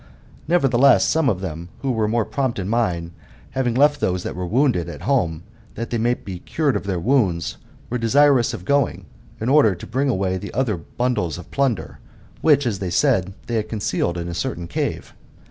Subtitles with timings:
[0.47, 3.11] Nevertheless, some of them who were more prompt in mind,
[3.51, 5.43] having left those that were wounded at home,
[5.75, 7.57] that they might be cured of their wounds^.
[7.87, 9.05] were desirous of going,
[9.39, 11.99] in order to bring away the other bundles of plunder,
[12.41, 15.11] which, as they said, they had concealed in a certain c^ve.